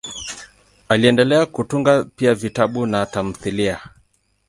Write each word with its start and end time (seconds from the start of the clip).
Aliendelea 0.89 1.45
kutunga 1.45 2.03
pia 2.03 2.33
vitabu 2.33 2.85
na 2.85 3.05
tamthiliya. 3.05 3.81